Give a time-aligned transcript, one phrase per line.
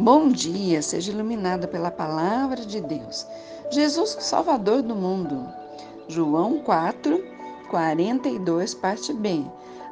[0.00, 3.26] Bom dia, seja iluminado pela palavra de Deus.
[3.70, 5.46] Jesus, Salvador do mundo.
[6.08, 7.22] João 4,
[7.68, 9.44] 42, parte B.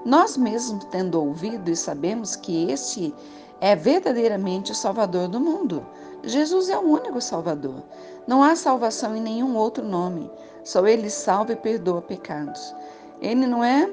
[0.06, 3.14] Nós mesmos, tendo ouvido e sabemos que este
[3.60, 5.86] é verdadeiramente o Salvador do mundo.
[6.24, 7.82] Jesus é o único Salvador.
[8.26, 10.30] Não há salvação em nenhum outro nome.
[10.64, 12.74] Só Ele salva e perdoa pecados.
[13.20, 13.90] Ele não é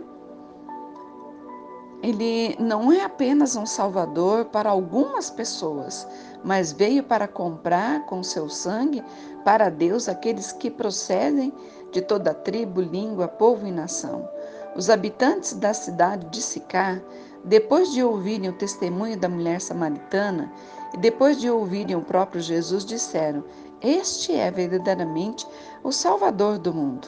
[2.05, 6.07] ele não é apenas um salvador para algumas pessoas,
[6.43, 9.03] mas veio para comprar com seu sangue
[9.43, 11.51] para Deus aqueles que procedem
[11.91, 14.29] de toda tribo, língua, povo e nação.
[14.75, 17.01] Os habitantes da cidade de Sicar,
[17.43, 20.53] depois de ouvirem o testemunho da mulher samaritana
[20.93, 23.43] e depois de ouvirem o próprio Jesus, disseram:
[23.81, 25.47] Este é verdadeiramente
[25.83, 27.07] o Salvador do mundo.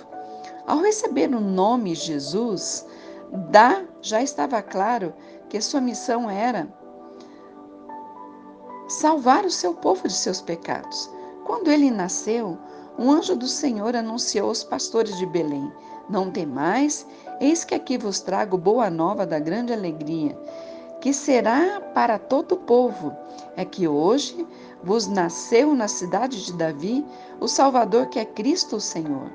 [0.66, 2.84] Ao receber o nome Jesus,
[3.31, 5.13] da já estava claro
[5.49, 6.67] que sua missão era
[8.88, 11.09] salvar o seu povo de seus pecados.
[11.45, 12.58] Quando ele nasceu,
[12.97, 15.72] um anjo do Senhor anunciou aos pastores de Belém:
[16.09, 17.06] Não temais,
[17.39, 20.38] eis que aqui vos trago boa nova da grande alegria,
[21.02, 23.16] que será para todo o povo.
[23.56, 24.47] É que hoje
[24.84, 27.06] vos nasceu na cidade de Davi
[27.39, 29.31] o Salvador que é Cristo o Senhor.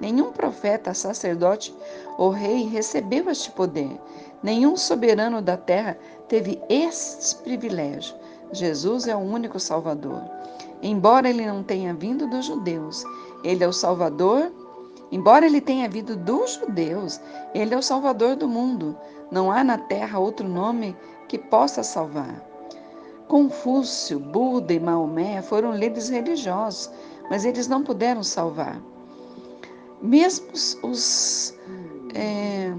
[0.00, 1.74] Nenhum profeta, sacerdote
[2.18, 4.00] ou rei recebeu este poder.
[4.42, 5.96] Nenhum soberano da terra
[6.28, 8.14] teve este privilégio.
[8.52, 10.22] Jesus é o único Salvador.
[10.82, 13.04] Embora ele não tenha vindo dos judeus,
[13.42, 14.52] ele é o Salvador.
[15.10, 17.20] Embora ele tenha vindo dos judeus,
[17.54, 18.96] ele é o Salvador do mundo.
[19.30, 20.96] Não há na terra outro nome
[21.28, 22.42] que possa salvar.
[23.28, 26.90] Confúcio, Buda e Maomé foram líderes religiosos,
[27.30, 28.80] mas eles não puderam salvar.
[30.04, 30.48] Mesmo
[30.82, 31.54] os,
[32.14, 32.74] é,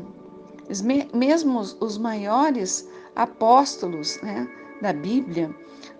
[1.11, 4.47] mesmo os maiores apóstolos né,
[4.79, 5.49] da Bíblia,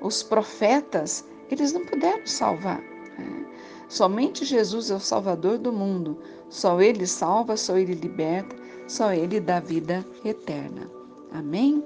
[0.02, 2.80] os profetas, eles não puderam salvar.
[3.18, 3.48] Né?
[3.90, 6.20] Somente Jesus é o Salvador do mundo.
[6.48, 8.56] Só Ele salva, só Ele liberta,
[8.88, 10.92] só Ele dá vida eterna.
[11.32, 11.84] Amém?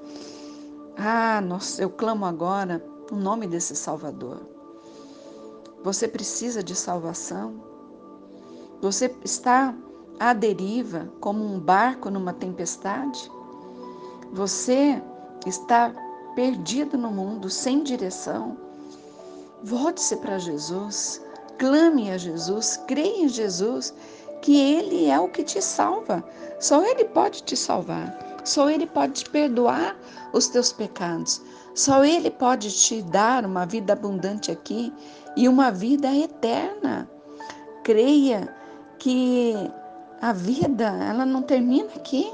[0.98, 4.42] Ah, nossa, eu clamo agora o nome desse Salvador.
[5.82, 7.69] Você precisa de salvação?
[8.82, 9.76] Você está
[10.20, 13.30] à deriva como um barco numa tempestade?
[14.32, 15.02] Você
[15.46, 15.94] está
[16.36, 18.58] perdido no mundo, sem direção?
[19.64, 21.22] Volte-se para Jesus,
[21.58, 23.94] clame a Jesus, creia em Jesus,
[24.42, 26.24] que Ele é o que te salva.
[26.60, 28.40] Só Ele pode te salvar.
[28.46, 29.98] Só Ele pode te perdoar
[30.32, 31.42] os teus pecados.
[31.76, 34.94] Só Ele pode te dar uma vida abundante aqui
[35.36, 37.10] e uma vida eterna.
[37.84, 38.56] Creia
[39.00, 39.54] que
[40.22, 42.32] a vida, ela não termina aqui.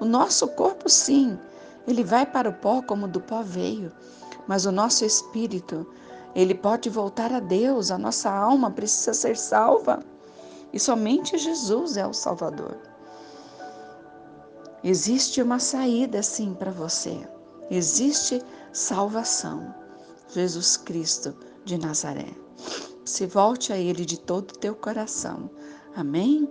[0.00, 1.38] O nosso corpo, sim,
[1.86, 3.92] ele vai para o pó como do pó veio,
[4.46, 5.86] mas o nosso espírito,
[6.34, 10.02] ele pode voltar a Deus, a nossa alma precisa ser salva.
[10.72, 12.78] E somente Jesus é o Salvador.
[14.84, 17.28] Existe uma saída sim para você.
[17.70, 18.40] Existe
[18.72, 19.74] salvação.
[20.28, 22.28] Jesus Cristo de Nazaré.
[23.04, 25.50] Se volte a Ele de todo o teu coração.
[25.94, 26.48] Amém?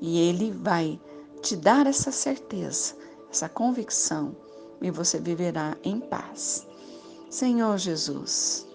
[0.00, 1.00] E Ele vai
[1.40, 2.94] te dar essa certeza,
[3.30, 4.36] essa convicção,
[4.80, 6.66] e você viverá em paz.
[7.30, 8.66] Senhor Jesus,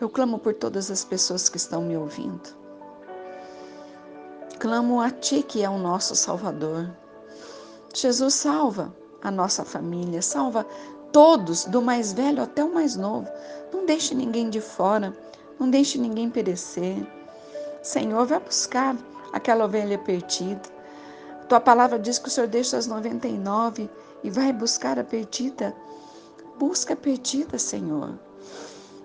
[0.00, 2.60] eu clamo por todas as pessoas que estão me ouvindo.
[4.58, 6.90] Clamo a Ti que é o nosso Salvador.
[7.94, 10.66] Jesus, salva a nossa família, salva
[11.12, 13.28] todos, do mais velho até o mais novo.
[13.72, 15.16] Não deixe ninguém de fora,
[15.58, 17.06] não deixe ninguém perecer.
[17.82, 18.96] Senhor, vai buscar
[19.32, 20.62] aquela ovelha perdida.
[21.48, 23.90] Tua palavra diz que o Senhor deixa as 99
[24.22, 25.74] e vai buscar a perdida.
[26.58, 28.18] Busca a perdida, Senhor.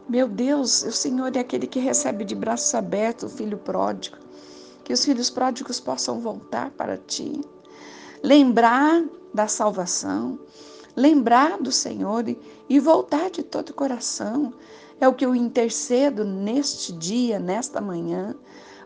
[0.08, 4.18] Meu Deus, o Senhor é aquele que recebe de braços abertos o filho pródigo.
[4.84, 7.42] Que os filhos pródigos possam voltar para ti.
[8.22, 9.04] Lembrar
[9.34, 10.40] da salvação,
[10.96, 12.38] lembrar do Senhor e,
[12.70, 14.54] e voltar de todo o coração.
[15.00, 18.36] É o que eu intercedo neste dia, nesta manhã,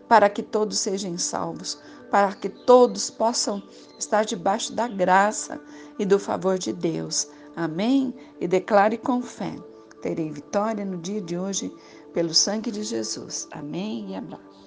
[0.10, 1.80] para que todos sejam salvos,
[2.10, 3.62] para que todos possam
[3.98, 5.62] estar debaixo da graça
[6.00, 7.30] e do favor de Deus.
[7.56, 8.14] Amém?
[8.42, 9.56] E declare com fé:
[10.02, 11.72] terei vitória no dia de hoje
[12.14, 13.48] pelo sangue de Jesus.
[13.52, 14.49] Amém e abraço.